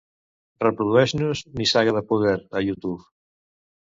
Reprodueix-nos 0.61 1.43
"Nissaga 1.59 1.93
de 1.97 2.01
poder" 2.13 2.33
a 2.61 2.65
YouTube. 2.69 3.05